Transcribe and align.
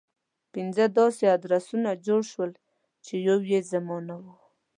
پنځه 0.53 0.85
داسې 0.99 1.23
ادرسونه 1.35 1.89
جوړ 2.05 2.21
شول 2.31 2.51
چې 3.05 3.13
يو 3.27 3.37
يې 3.51 3.59
زما 3.71 3.97
نه 4.07 4.15
و. 4.21 4.23